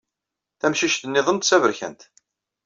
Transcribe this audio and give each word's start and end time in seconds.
Tamcict-nniḍen 0.59 1.37
d 1.39 1.43
taberkant. 1.43 2.01